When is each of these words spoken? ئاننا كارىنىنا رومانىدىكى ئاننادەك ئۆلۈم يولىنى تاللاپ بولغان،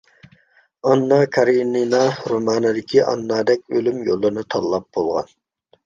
ئاننا 0.87 1.19
كارىنىنا 1.35 2.01
رومانىدىكى 2.33 3.05
ئاننادەك 3.07 3.65
ئۆلۈم 3.79 4.05
يولىنى 4.13 4.49
تاللاپ 4.57 4.93
بولغان، 5.01 5.35